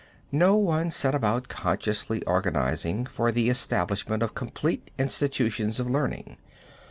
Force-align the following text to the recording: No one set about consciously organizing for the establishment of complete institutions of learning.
No 0.31 0.55
one 0.55 0.89
set 0.89 1.13
about 1.13 1.47
consciously 1.47 2.23
organizing 2.23 3.05
for 3.05 3.31
the 3.31 3.49
establishment 3.49 4.23
of 4.23 4.33
complete 4.33 4.89
institutions 4.97 5.79
of 5.79 5.91
learning. 5.91 6.37